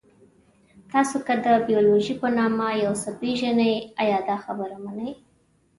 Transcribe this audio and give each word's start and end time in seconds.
تاسو 0.91 1.17
که 1.27 1.33
د 1.45 1.47
بیولوژي 1.67 2.13
په 2.21 2.27
نامه 2.37 2.65
یو 2.85 2.93
څه 3.01 3.09
پېژنئ، 3.19 3.73
ایا 4.01 4.19
دا 4.27 4.37
خبره 4.45 4.75
منئ؟ 4.85 5.11